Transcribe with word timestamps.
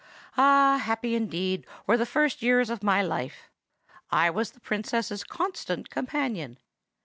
Ah! 0.35 0.81
happy, 0.83 1.13
indeed, 1.13 1.63
were 1.85 1.95
the 1.95 2.07
first 2.07 2.41
years 2.41 2.71
of 2.71 2.81
my 2.81 3.03
life! 3.03 3.51
I 4.09 4.31
was 4.31 4.49
the 4.49 4.59
Princess's 4.59 5.23
constant 5.23 5.91
companion. 5.91 6.57